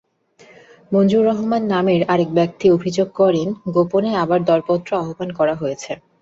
মজনুর 0.91 1.27
রহমান 1.29 1.63
নামের 1.65 2.01
আরেক 2.13 2.29
ব্যক্তি 2.33 2.65
অভিযোগ 2.71 3.07
করেন, 3.15 3.47
গোপনে 3.75 4.11
আবার 4.23 4.39
দরপত্র 4.45 4.89
আহ্বান 5.01 5.29
করা 5.39 5.55
হয়েছে। 5.55 5.91